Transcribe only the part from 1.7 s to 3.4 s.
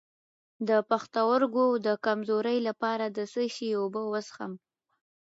د کمزوری لپاره د